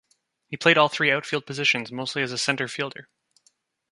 [0.47, 3.07] He played all three outfield positions, mostly as a center fielder.